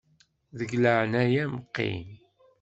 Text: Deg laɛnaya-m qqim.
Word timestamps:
Deg 0.57 0.71
laɛnaya-m 0.83 1.53
qqim. 1.65 2.09